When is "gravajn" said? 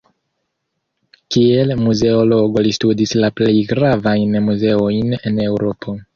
3.75-4.41